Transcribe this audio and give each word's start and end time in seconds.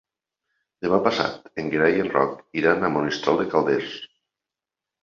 Demà 0.85 0.99
passat 1.09 1.53
en 1.65 1.69
Gerai 1.75 1.99
i 1.99 2.01
en 2.07 2.09
Roc 2.17 2.35
iran 2.63 2.83
a 2.83 2.93
Monistrol 2.97 3.43
de 3.45 3.49
Calders. 3.55 3.97